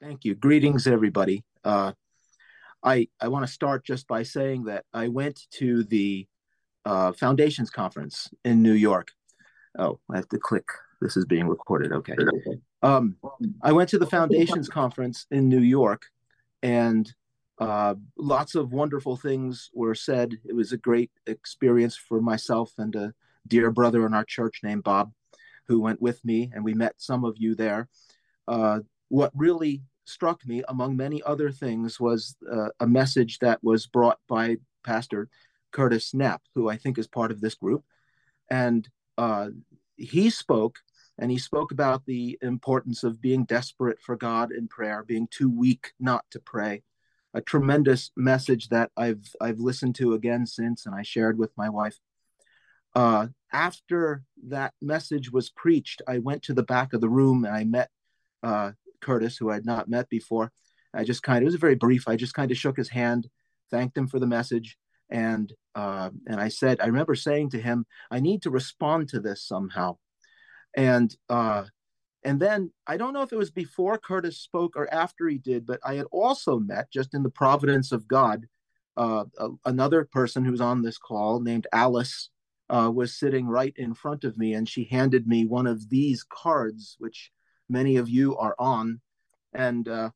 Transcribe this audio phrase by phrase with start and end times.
[0.00, 0.34] Thank you.
[0.34, 1.44] Greetings, everybody.
[1.62, 1.92] Uh,
[2.82, 6.26] I I want to start just by saying that I went to the
[6.86, 9.08] uh, Foundations Conference in New York.
[9.78, 10.64] Oh, I have to click.
[11.02, 11.92] This is being recorded.
[11.92, 12.16] Okay.
[12.82, 13.16] Um,
[13.62, 16.06] I went to the Foundations Conference in New York,
[16.62, 17.12] and
[17.58, 20.38] uh, lots of wonderful things were said.
[20.46, 23.12] It was a great experience for myself and a
[23.46, 25.12] dear brother in our church named Bob,
[25.68, 27.90] who went with me, and we met some of you there.
[28.48, 28.80] Uh,
[29.10, 34.18] what really struck me, among many other things, was uh, a message that was brought
[34.28, 35.28] by Pastor
[35.72, 37.84] Curtis Knapp, who I think is part of this group.
[38.50, 39.48] And uh,
[39.96, 40.78] he spoke,
[41.18, 45.50] and he spoke about the importance of being desperate for God in prayer, being too
[45.50, 46.82] weak not to pray.
[47.32, 51.68] A tremendous message that I've I've listened to again since, and I shared with my
[51.68, 51.98] wife.
[52.94, 57.54] Uh, after that message was preached, I went to the back of the room and
[57.54, 57.88] I met
[58.42, 60.52] uh, Curtis, who I had not met before.
[60.92, 62.08] I just kind of, it was very brief.
[62.08, 63.28] I just kind of shook his hand,
[63.70, 64.76] thanked him for the message.
[65.10, 69.20] And, uh, and I said, I remember saying to him, I need to respond to
[69.20, 69.98] this somehow.
[70.76, 71.64] And, uh,
[72.24, 75.66] and then I don't know if it was before Curtis spoke or after he did,
[75.66, 78.46] but I had also met just in the providence of God,
[78.96, 79.24] uh,
[79.64, 82.30] another person who's on this call named Alice
[82.68, 86.22] uh, was sitting right in front of me, and she handed me one of these
[86.22, 87.30] cards, which
[87.70, 89.00] many of you are on,
[89.54, 90.10] and uh,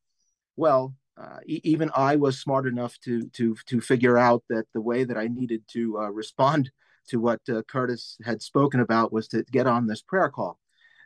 [0.57, 4.81] well, uh, e- even I was smart enough to to to figure out that the
[4.81, 6.71] way that I needed to uh, respond
[7.09, 10.59] to what uh, Curtis had spoken about was to get on this prayer call,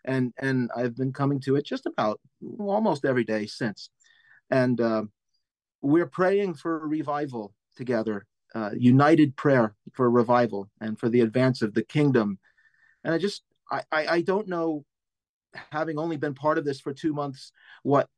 [0.04, 2.20] and and I've been coming to it just about
[2.58, 3.90] almost every day since,
[4.50, 5.02] and uh,
[5.82, 11.74] we're praying for revival together, uh, united prayer for revival and for the advance of
[11.74, 12.38] the kingdom,
[13.04, 14.84] and I just I, I, I don't know
[15.72, 18.08] having only been part of this for two months, what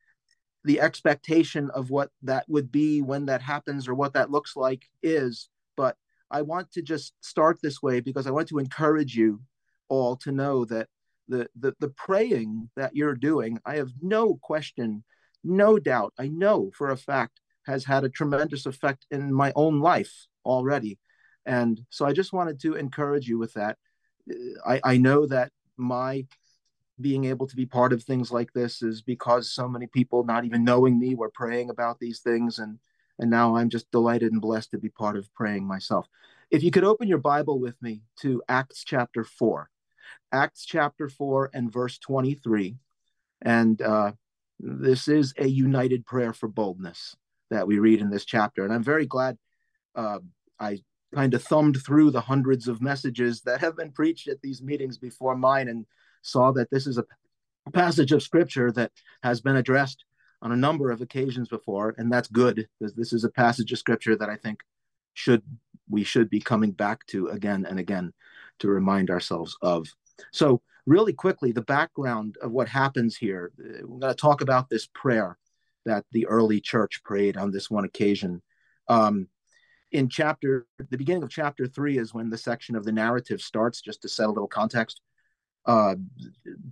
[0.64, 4.84] the expectation of what that would be when that happens or what that looks like
[5.02, 5.48] is.
[5.76, 5.96] But
[6.30, 9.40] I want to just start this way because I want to encourage you
[9.88, 10.88] all to know that
[11.28, 15.04] the, the, the praying that you're doing, I have no question,
[15.42, 19.80] no doubt, I know for a fact has had a tremendous effect in my own
[19.80, 20.98] life already.
[21.46, 23.78] And so I just wanted to encourage you with that.
[24.66, 26.26] I, I know that my
[27.00, 30.44] being able to be part of things like this is because so many people not
[30.44, 32.58] even knowing me were praying about these things.
[32.58, 32.78] And
[33.20, 36.08] and now i'm just delighted and blessed to be part of praying myself.
[36.50, 39.70] If you could open your bible with me to acts chapter 4
[40.32, 42.76] acts chapter 4 and verse 23
[43.42, 44.12] and uh,
[44.58, 47.16] this is a united prayer for boldness
[47.50, 48.64] that we read in this chapter.
[48.64, 49.38] And i'm very glad
[49.94, 50.18] uh,
[50.58, 50.78] i
[51.14, 54.96] kind of thumbed through the hundreds of messages that have been preached at these meetings
[54.96, 55.68] before mine.
[55.68, 55.86] And
[56.22, 57.04] saw that this is a
[57.72, 58.92] passage of scripture that
[59.22, 60.04] has been addressed
[60.42, 63.78] on a number of occasions before, and that's good because this is a passage of
[63.78, 64.60] scripture that I think
[65.14, 65.42] should
[65.88, 68.12] we should be coming back to again and again
[68.60, 69.88] to remind ourselves of.
[70.32, 73.52] So, really quickly, the background of what happens here.
[73.58, 75.36] We're going to talk about this prayer
[75.84, 78.42] that the early church prayed on this one occasion.
[78.88, 79.28] Um,
[79.92, 83.80] in chapter, the beginning of chapter three is when the section of the narrative starts,
[83.80, 85.00] just to set a little context
[85.66, 85.94] uh,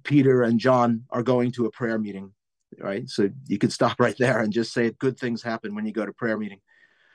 [0.04, 2.32] Peter and John are going to a prayer meeting,
[2.78, 3.09] right?
[3.09, 6.06] So you could stop right there and just say good things happen when you go
[6.06, 6.60] to prayer meeting.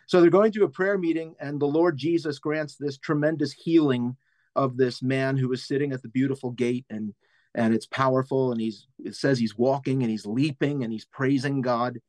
[0.07, 4.15] So they're going to a prayer meeting, and the Lord Jesus grants this tremendous healing
[4.55, 7.13] of this man who was sitting at the beautiful gate, and
[7.55, 8.51] and it's powerful.
[8.51, 11.99] And he's it says he's walking and he's leaping and he's praising God,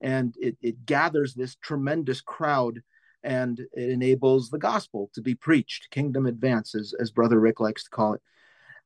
[0.00, 2.82] and it, it gathers this tremendous crowd,
[3.22, 7.90] and it enables the gospel to be preached, kingdom advances, as Brother Rick likes to
[7.90, 8.22] call it.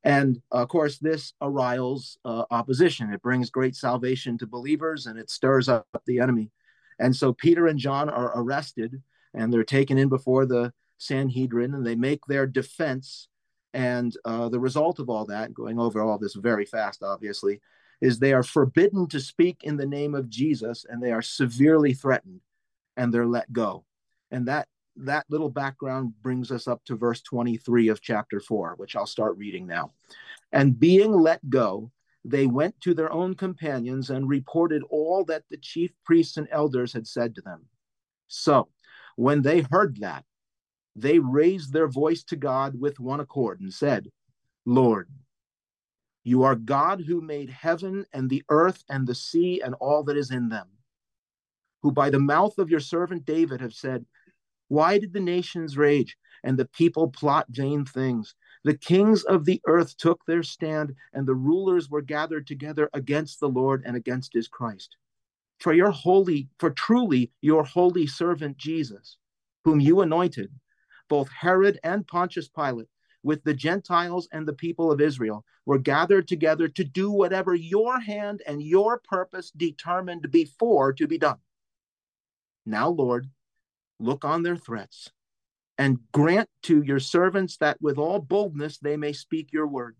[0.03, 3.11] And of course, this arouses uh, opposition.
[3.11, 6.51] It brings great salvation to believers and it stirs up the enemy.
[6.99, 9.01] And so Peter and John are arrested
[9.33, 13.27] and they're taken in before the Sanhedrin and they make their defense.
[13.73, 17.61] And uh, the result of all that, going over all this very fast, obviously,
[18.01, 21.93] is they are forbidden to speak in the name of Jesus and they are severely
[21.93, 22.41] threatened
[22.95, 23.85] and they're let go.
[24.31, 24.67] And that
[24.97, 29.37] that little background brings us up to verse 23 of chapter 4, which I'll start
[29.37, 29.91] reading now.
[30.51, 31.91] And being let go,
[32.25, 36.93] they went to their own companions and reported all that the chief priests and elders
[36.93, 37.65] had said to them.
[38.27, 38.69] So,
[39.15, 40.25] when they heard that,
[40.95, 44.11] they raised their voice to God with one accord and said,
[44.65, 45.09] Lord,
[46.23, 50.17] you are God who made heaven and the earth and the sea and all that
[50.17, 50.67] is in them,
[51.81, 54.05] who by the mouth of your servant David have said,
[54.69, 58.35] why did the nations rage and the people plot vain things?
[58.63, 63.39] The kings of the earth took their stand, and the rulers were gathered together against
[63.39, 64.97] the Lord and against his Christ.
[65.59, 69.17] for your holy, for truly your holy servant Jesus,
[69.63, 70.51] whom you anointed,
[71.09, 72.87] both Herod and Pontius Pilate,
[73.23, 77.99] with the Gentiles and the people of Israel, were gathered together to do whatever your
[77.99, 81.39] hand and your purpose determined before to be done.
[82.65, 83.29] Now, Lord,
[83.99, 85.09] look on their threats
[85.77, 89.95] and grant to your servants that with all boldness they may speak your word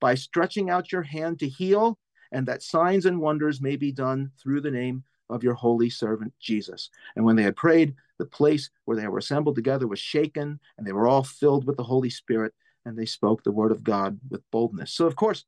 [0.00, 1.98] by stretching out your hand to heal
[2.32, 6.32] and that signs and wonders may be done through the name of your holy servant
[6.40, 6.90] Jesus.
[7.14, 10.86] And when they had prayed, the place where they were assembled together was shaken, and
[10.86, 14.18] they were all filled with the Holy Spirit, and they spoke the word of God
[14.30, 14.92] with boldness.
[14.92, 15.44] So, of course,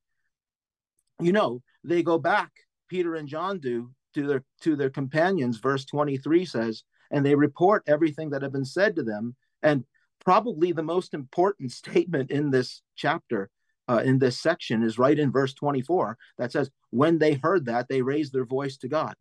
[1.20, 2.50] you know, they go back,
[2.88, 7.82] Peter and John do, to their to their companions, verse 23 says, and they report
[7.86, 9.34] everything that had been said to them.
[9.62, 9.84] And
[10.24, 13.50] probably the most important statement in this chapter
[13.88, 17.88] uh, in this section is right in verse 24 that says, When they heard that,
[17.88, 19.14] they raised their voice to God.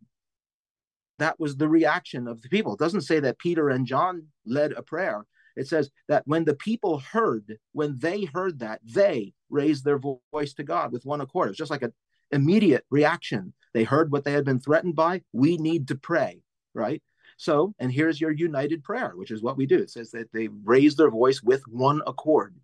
[1.19, 2.73] That was the reaction of the people.
[2.73, 5.25] It doesn't say that Peter and John led a prayer.
[5.55, 10.53] It says that when the people heard, when they heard that, they raised their voice
[10.55, 11.47] to God with one accord.
[11.47, 11.93] It was just like an
[12.31, 13.53] immediate reaction.
[13.73, 15.23] They heard what they had been threatened by.
[15.33, 16.43] We need to pray,
[16.75, 17.01] right?
[17.37, 19.77] So, and here's your united prayer, which is what we do.
[19.77, 22.55] It says that they raise their voice with one accord.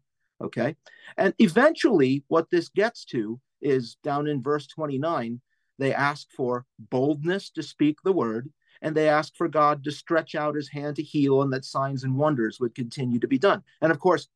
[0.42, 0.76] Okay.
[1.16, 5.40] And eventually, what this gets to is down in verse 29,
[5.80, 10.36] they ask for boldness to speak the word, and they ask for God to stretch
[10.36, 13.64] out his hand to heal, and that signs and wonders would continue to be done.
[13.82, 14.28] And of course,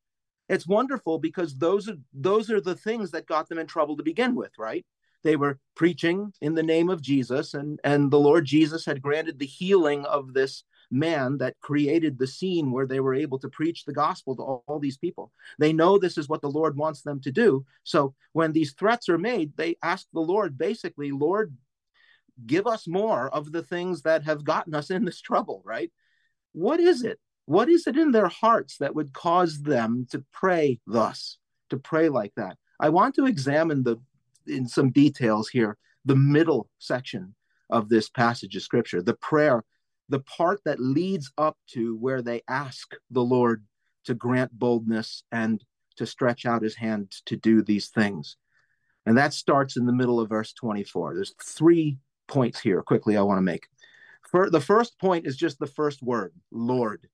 [0.48, 4.02] it's wonderful because those are those are the things that got them in trouble to
[4.02, 4.86] begin with, right?
[5.24, 9.38] They were preaching in the name of Jesus, and, and the Lord Jesus had granted
[9.38, 13.84] the healing of this man that created the scene where they were able to preach
[13.84, 15.32] the gospel to all, all, these people.
[15.58, 17.66] They know this is what the Lord wants them to do.
[17.84, 21.54] So when these threats are made, they ask the Lord basically, Lord,
[22.46, 25.90] give us more of the things that have gotten us in this trouble, right?
[26.52, 27.18] What is it?
[27.46, 31.38] What is it in their hearts that would cause them to pray thus,
[31.70, 32.56] to pray like that?
[32.80, 33.98] I want to examine the
[34.48, 37.34] in some details here the middle section
[37.70, 39.64] of this passage of scripture, the prayer
[40.08, 43.64] the part that leads up to where they ask the Lord
[44.04, 45.62] to grant boldness and
[45.96, 48.36] to stretch out his hand to do these things.
[49.04, 51.14] And that starts in the middle of verse 24.
[51.14, 53.66] There's three points here quickly I want to make.
[54.30, 57.08] For, the first point is just the first word, Lord.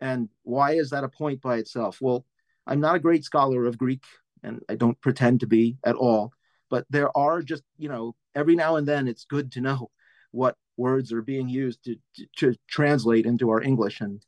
[0.00, 1.98] And why is that a point by itself?
[2.00, 2.24] Well,
[2.66, 4.04] I'm not a great scholar of Greek,
[4.42, 6.32] and I don't pretend to be at all,
[6.70, 9.90] but there are just, you know, every now and then it's good to know
[10.30, 14.00] what words are being used to, to, to translate into our English.
[14.00, 14.22] And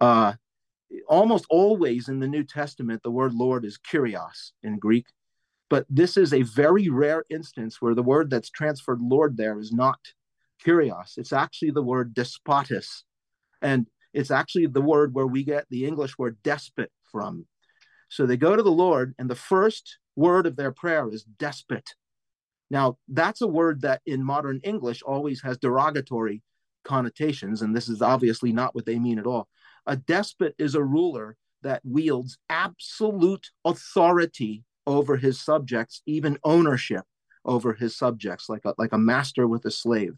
[0.00, 0.34] uh,
[1.06, 5.06] almost always in the New Testament, the word Lord is kurios in Greek.
[5.70, 9.72] But this is a very rare instance where the word that's transferred Lord there is
[9.72, 9.98] not
[10.64, 11.18] kurios.
[11.18, 13.02] It's actually the word despotis.
[13.60, 17.46] And it's actually the word where we get the English word despot from.
[18.08, 21.94] So they go to the Lord, and the first word of their prayer is despot.
[22.70, 26.42] Now, that's a word that in modern English always has derogatory
[26.84, 29.48] connotations, and this is obviously not what they mean at all.
[29.86, 37.04] A despot is a ruler that wields absolute authority over his subjects, even ownership
[37.44, 40.14] over his subjects, like a, like a master with a slave.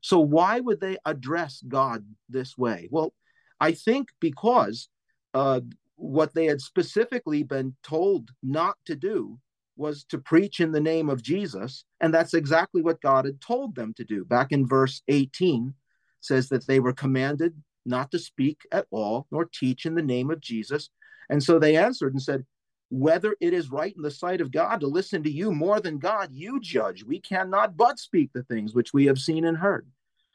[0.00, 2.88] So, why would they address God this way?
[2.90, 3.14] Well,
[3.60, 4.88] I think because
[5.32, 5.60] uh,
[5.98, 9.38] what they had specifically been told not to do
[9.76, 11.84] was to preach in the name of Jesus.
[12.00, 14.24] And that's exactly what God had told them to do.
[14.24, 15.74] Back in verse 18,
[16.20, 17.54] says that they were commanded
[17.86, 20.90] not to speak at all nor teach in the name of Jesus.
[21.30, 22.44] And so they answered and said,
[22.90, 25.98] Whether it is right in the sight of God to listen to you more than
[25.98, 27.04] God, you judge.
[27.04, 29.86] We cannot but speak the things which we have seen and heard.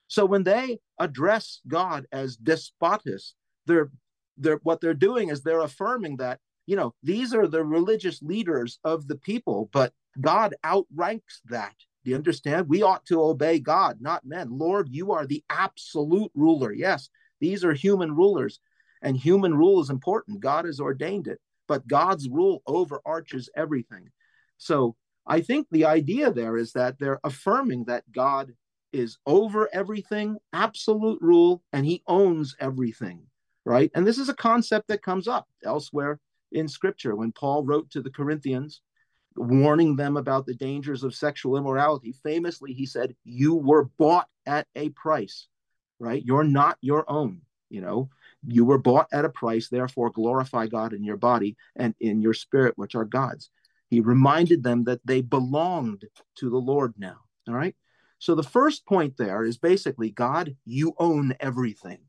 [0.07, 3.33] So when they address God as despotus,
[3.65, 3.89] they're,
[4.37, 8.79] they're what they're doing is they're affirming that you know, these are the religious leaders
[8.83, 11.75] of the people, but God outranks that.
[12.03, 12.67] Do you understand?
[12.67, 14.49] We ought to obey God, not men.
[14.49, 16.71] Lord, you are the absolute ruler.
[16.71, 17.09] Yes,
[17.39, 18.59] these are human rulers,
[19.01, 20.39] and human rule is important.
[20.39, 24.09] God has ordained it, but God's rule overarches everything.
[24.57, 28.53] So I think the idea there is that they're affirming that God
[28.91, 33.23] is over everything, absolute rule, and he owns everything,
[33.65, 33.91] right?
[33.95, 36.19] And this is a concept that comes up elsewhere
[36.51, 38.81] in scripture when Paul wrote to the Corinthians,
[39.35, 42.13] warning them about the dangers of sexual immorality.
[42.23, 45.47] Famously, he said, You were bought at a price,
[45.99, 46.23] right?
[46.23, 48.09] You're not your own, you know.
[48.45, 52.33] You were bought at a price, therefore glorify God in your body and in your
[52.33, 53.49] spirit, which are God's.
[53.89, 56.05] He reminded them that they belonged
[56.35, 57.17] to the Lord now.
[57.47, 57.75] All right.
[58.19, 61.99] So the first point there is basically God, you own everything.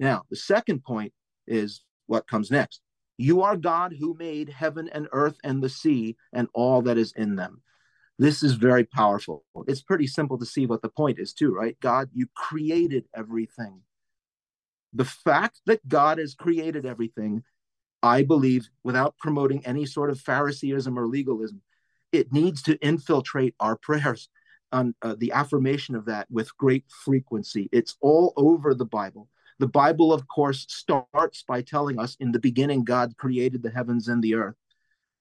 [0.00, 1.12] Now, the second point
[1.46, 2.80] is what comes next.
[3.18, 7.12] You are God who made heaven and earth and the sea and all that is
[7.12, 7.62] in them.
[8.18, 9.44] This is very powerful.
[9.68, 11.78] It's pretty simple to see what the point is, too, right?
[11.80, 13.82] God, you created everything.
[14.94, 17.44] The fact that God has created everything,
[18.02, 21.60] I believe, without promoting any sort of Phariseeism or legalism,
[22.10, 24.30] it needs to infiltrate our prayers
[24.72, 27.68] on uh, the affirmation of that with great frequency.
[27.70, 29.28] It's all over the Bible.
[29.60, 34.08] The Bible, of course, starts by telling us in the beginning, God created the heavens
[34.08, 34.56] and the earth.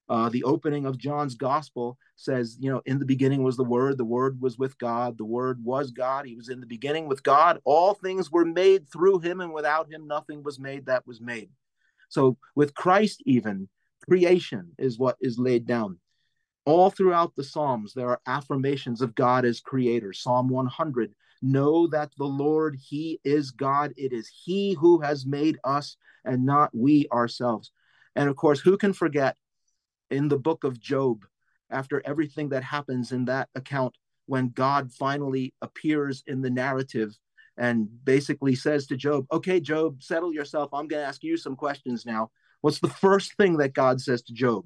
[0.08, 3.98] Uh, the opening of John's gospel says, you know, in the beginning was the Word,
[3.98, 7.22] the Word was with God, the Word was God, He was in the beginning with
[7.22, 7.60] God.
[7.66, 11.50] All things were made through Him, and without Him, nothing was made that was made.
[12.08, 13.68] So, with Christ, even
[14.08, 16.00] creation is what is laid down.
[16.64, 20.14] All throughout the Psalms, there are affirmations of God as creator.
[20.14, 23.94] Psalm 100 Know that the Lord, He is God.
[23.98, 27.72] It is He who has made us and not we ourselves.
[28.16, 29.38] And of course, who can forget
[30.10, 31.26] in the book of Job,
[31.70, 37.18] after everything that happens in that account, when God finally appears in the narrative
[37.58, 40.74] and basically says to Job, Okay, Job, settle yourself.
[40.74, 42.32] I'm going to ask you some questions now.
[42.62, 44.66] What's the first thing that God says to Job?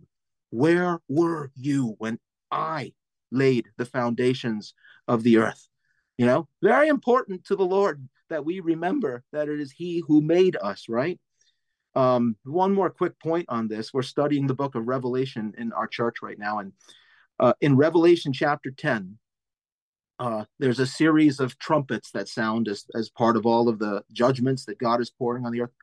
[0.50, 2.20] Where were you when
[2.52, 2.94] I
[3.32, 4.74] laid the foundations
[5.08, 5.68] of the earth?
[6.18, 10.22] You know, very important to the Lord that we remember that it is He who
[10.22, 11.20] made us, right?
[11.96, 13.94] Um, one more quick point on this.
[13.94, 16.60] We're studying the book of Revelation in our church right now.
[16.60, 16.74] And
[17.40, 19.18] uh, in Revelation chapter 10,
[20.20, 24.04] uh, there's a series of trumpets that sound as, as part of all of the
[24.12, 25.74] judgments that God is pouring on the earth.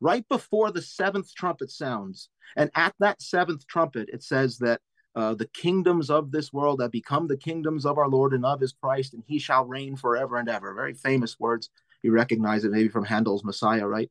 [0.00, 4.80] Right before the seventh trumpet sounds, and at that seventh trumpet, it says that
[5.18, 8.60] uh, the kingdoms of this world that become the kingdoms of our Lord and of
[8.60, 10.72] his Christ, and he shall reign forever and ever.
[10.72, 11.70] Very famous words.
[12.02, 14.08] You recognize it maybe from Handel's Messiah, right?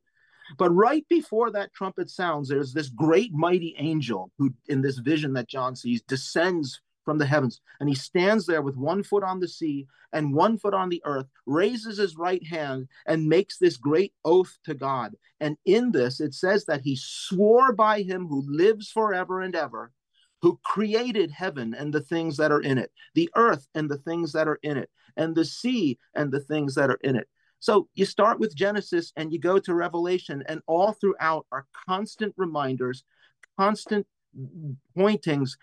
[0.58, 5.32] But right before that trumpet sounds, there's this great mighty angel who, in this vision
[5.32, 7.62] that John sees, descends from the heavens.
[7.80, 11.00] And he stands there with one foot on the sea and one foot on the
[11.06, 15.14] earth, raises his right hand, and makes this great oath to God.
[15.40, 19.90] And in this, it says that he swore by him who lives forever and ever
[20.42, 24.32] who created heaven and the things that are in it, the earth and the things
[24.32, 27.28] that are in it, and the sea and the things that are in it.
[27.60, 32.34] So you start with Genesis and you go to Revelation, and all throughout are constant
[32.36, 33.04] reminders,
[33.58, 34.06] constant
[34.96, 35.56] pointings,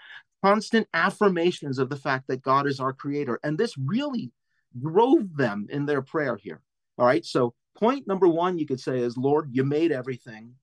[0.44, 3.40] constant affirmations of the fact that God is our creator.
[3.44, 4.32] And this really
[4.80, 6.62] drove them in their prayer here.
[6.98, 7.26] All right.
[7.26, 10.56] So, point number one, you could say, is Lord, you made everything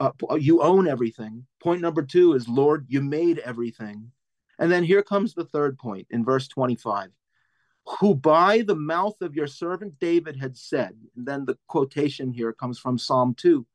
[0.00, 1.46] uh, uh, you own everything.
[1.62, 4.10] Point number two is, Lord, you made everything.
[4.58, 7.10] And then here comes the third point in verse 25
[8.00, 12.52] who by the mouth of your servant David had said, and then the quotation here
[12.52, 13.66] comes from Psalm 2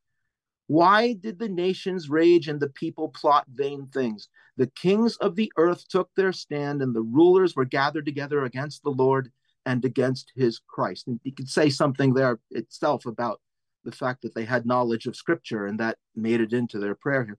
[0.68, 4.30] Why did the nations rage and the people plot vain things?
[4.58, 8.84] The kings of the earth took their stand, and the rulers were gathered together against
[8.84, 9.32] the Lord
[9.66, 11.08] and against his Christ.
[11.08, 13.40] And you could say something there itself about
[13.84, 17.26] the fact that they had knowledge of scripture and that made it into their prayer
[17.26, 17.38] here.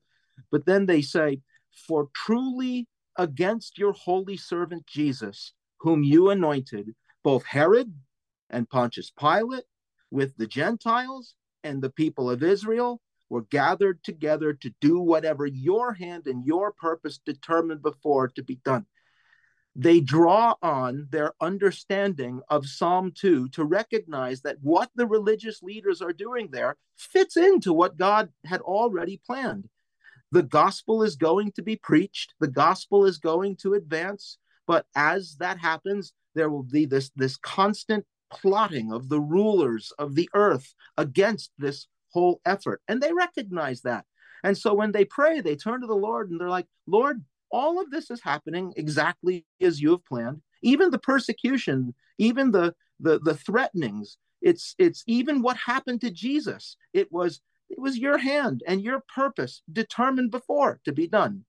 [0.51, 1.41] But then they say,
[1.87, 7.93] For truly against your holy servant Jesus, whom you anointed, both Herod
[8.49, 9.65] and Pontius Pilate,
[10.11, 15.93] with the Gentiles and the people of Israel, were gathered together to do whatever your
[15.93, 18.87] hand and your purpose determined before to be done
[19.77, 26.03] they draw on their understanding of Psalm 2 to recognize that what the religious leaders
[26.03, 29.69] are doing there fits into what God had already planned.
[30.33, 35.37] The gospel is going to be preached, the gospel is going to advance, but as
[35.37, 40.75] that happens, there will be this, this constant plotting of the rulers of the earth
[40.97, 42.81] against this whole effort.
[42.87, 44.05] And they recognize that.
[44.43, 47.81] And so when they pray, they turn to the Lord and they're like, Lord, all
[47.81, 50.43] of this is happening exactly as you have planned.
[50.63, 56.77] Even the persecution even the the the threatenings it's it's even what happened to jesus.
[56.93, 61.45] It was it was your hand and your purpose determined before to be done.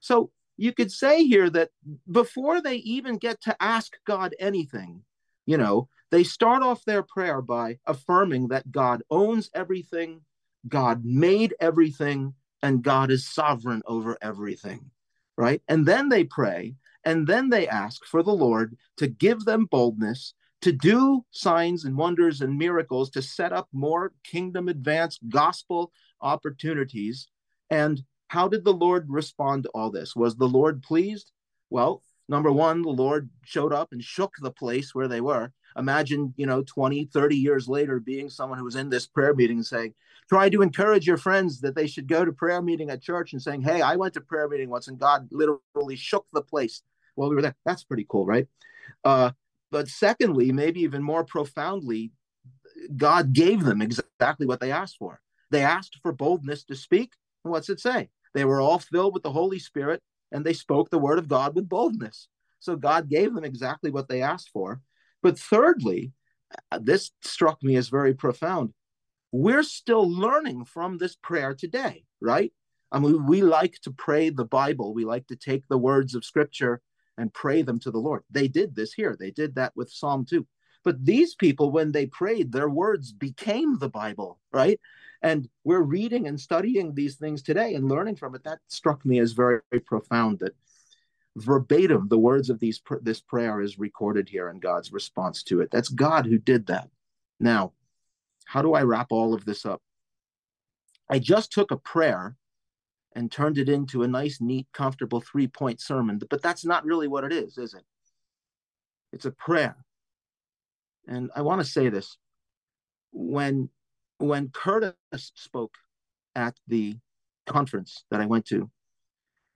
[0.00, 1.70] So you could say here that
[2.10, 5.02] before they even get to ask god anything
[5.46, 10.20] you know they start off their prayer by affirming that god owns everything
[10.68, 14.90] god made everything and god is sovereign over everything
[15.38, 15.62] right?
[15.68, 20.34] And then they pray, and then they ask for the Lord to give them boldness
[20.60, 27.28] to do signs and wonders and miracles to set up more kingdom advanced gospel opportunities.
[27.70, 30.16] And how did the Lord respond to all this?
[30.16, 31.30] Was the Lord pleased?
[31.70, 35.52] Well, Number one, the Lord showed up and shook the place where they were.
[35.78, 39.58] Imagine, you know, 20, 30 years later being someone who was in this prayer meeting
[39.58, 39.94] and saying,
[40.28, 43.40] try to encourage your friends that they should go to prayer meeting at church and
[43.40, 46.82] saying, hey, I went to prayer meeting once and God literally shook the place
[47.14, 47.54] while we were there.
[47.64, 48.46] That's pretty cool, right?
[49.04, 49.30] Uh,
[49.70, 52.12] but secondly, maybe even more profoundly,
[52.96, 55.20] God gave them exactly what they asked for.
[55.50, 57.12] They asked for boldness to speak.
[57.42, 58.10] What's it say?
[58.34, 61.54] They were all filled with the Holy Spirit and they spoke the word of God
[61.54, 62.28] with boldness.
[62.60, 64.80] So God gave them exactly what they asked for.
[65.22, 66.12] But thirdly,
[66.70, 68.72] uh, this struck me as very profound.
[69.32, 72.52] We're still learning from this prayer today, right?
[72.90, 74.94] I mean, we like to pray the Bible.
[74.94, 76.80] We like to take the words of Scripture
[77.18, 78.22] and pray them to the Lord.
[78.30, 79.16] They did this here.
[79.18, 80.46] They did that with Psalm 2.
[80.84, 84.80] But these people, when they prayed, their words became the Bible, right?
[85.20, 88.44] And we're reading and studying these things today and learning from it.
[88.44, 90.54] That struck me as very, very profound that
[91.38, 95.70] verbatim the words of these this prayer is recorded here and God's response to it.
[95.70, 96.88] That's God who did that.
[97.40, 97.72] Now,
[98.44, 99.82] how do I wrap all of this up?
[101.10, 102.36] I just took a prayer
[103.14, 107.08] and turned it into a nice, neat, comfortable three point sermon, but that's not really
[107.08, 107.84] what it is, is it?
[109.12, 109.76] It's a prayer.
[111.06, 112.18] And I want to say this
[113.12, 113.70] when
[114.18, 114.94] when Curtis
[115.34, 115.74] spoke
[116.34, 116.96] at the
[117.46, 118.70] conference that I went to,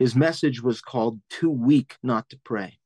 [0.02, 2.80] his message was called Too Weak Not to Pray.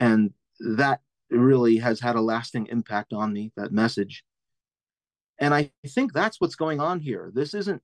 [0.00, 4.24] And that really has had a lasting impact on me, that message.
[5.38, 7.30] And I think that's what's going on here.
[7.32, 7.82] This isn't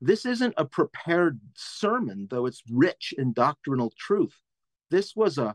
[0.00, 4.34] this isn't a prepared sermon, though it's rich in doctrinal truth.
[4.90, 5.54] This was a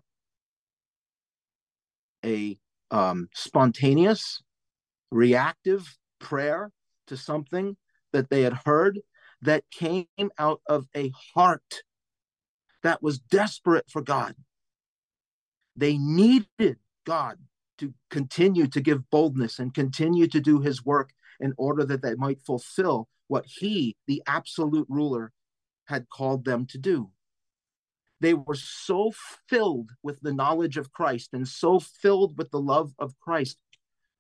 [2.24, 2.60] a
[2.92, 4.44] um, spontaneous,
[5.10, 6.72] reactive prayer
[7.08, 7.76] to something
[8.14, 9.00] that they had heard
[9.42, 10.06] that came
[10.38, 11.82] out of a heart
[12.84, 14.36] that was desperate for God.
[15.76, 17.38] They needed God
[17.78, 22.16] to continue to give boldness and continue to do his work in order that they
[22.16, 25.32] might fulfill what he, the absolute ruler,
[25.86, 27.12] had called them to do.
[28.20, 29.14] They were so
[29.48, 33.58] filled with the knowledge of Christ and so filled with the love of Christ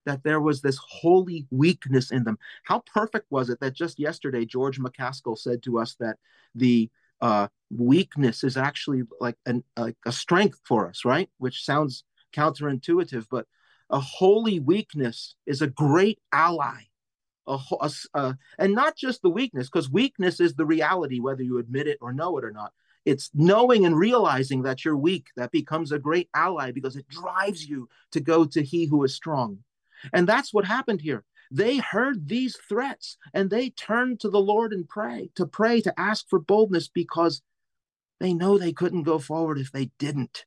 [0.06, 2.38] that there was this holy weakness in them.
[2.64, 6.18] How perfect was it that just yesterday George McCaskill said to us that
[6.54, 6.90] the
[7.20, 11.30] uh, weakness is actually like an, like a strength for us, right?
[11.38, 12.04] Which sounds
[12.36, 13.46] counterintuitive, but
[13.90, 16.84] a holy weakness is a great ally.
[17.48, 21.60] A, a, a, and not just the weakness, because weakness is the reality, whether you
[21.60, 22.74] admit it or know it or not.
[23.06, 27.66] It's knowing and realizing that you're weak that becomes a great ally because it drives
[27.66, 29.60] you to go to He who is strong.
[30.12, 31.24] And that's what happened here.
[31.50, 35.98] They heard these threats and they turned to the Lord and pray, to pray, to
[35.98, 37.42] ask for boldness because
[38.20, 40.46] they know they couldn't go forward if they didn't.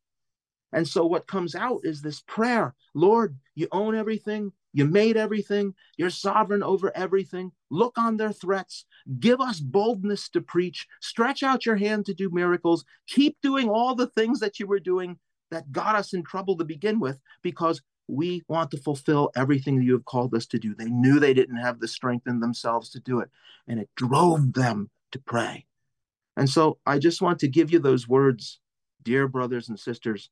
[0.72, 4.52] And so what comes out is this prayer Lord, you own everything.
[4.72, 5.74] You made everything.
[5.96, 7.50] You're sovereign over everything.
[7.70, 8.84] Look on their threats.
[9.18, 10.86] Give us boldness to preach.
[11.00, 12.84] Stretch out your hand to do miracles.
[13.08, 15.18] Keep doing all the things that you were doing
[15.50, 19.92] that got us in trouble to begin with because we want to fulfill everything you
[19.92, 20.74] have called us to do.
[20.74, 23.30] They knew they didn't have the strength in themselves to do it,
[23.66, 25.66] and it drove them to pray.
[26.40, 28.60] And so I just want to give you those words,
[29.02, 30.30] dear brothers and sisters,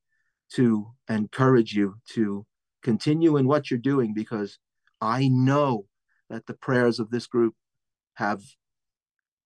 [0.55, 2.47] to encourage you to
[2.83, 4.59] continue in what you're doing because
[5.03, 5.85] I know
[6.31, 7.55] that the prayers of this group
[8.15, 8.41] have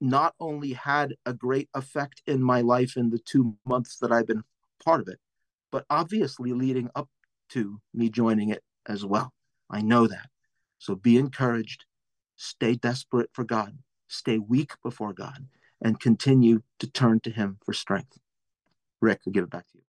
[0.00, 4.28] not only had a great effect in my life in the two months that I've
[4.28, 4.44] been
[4.84, 5.18] part of it,
[5.72, 7.08] but obviously leading up
[7.48, 9.32] to me joining it as well.
[9.68, 10.28] I know that.
[10.78, 11.86] So be encouraged,
[12.36, 15.48] stay desperate for God, stay weak before God,
[15.82, 18.18] and continue to turn to Him for strength.
[19.00, 19.84] Rick, I'll give it back to you.